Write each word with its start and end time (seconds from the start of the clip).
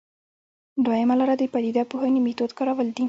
دویمه 0.85 1.15
لاره 1.19 1.35
د 1.37 1.43
پدیده 1.53 1.83
پوهنې 1.91 2.19
میتود 2.25 2.51
کارول 2.57 2.87
دي. 2.95 2.99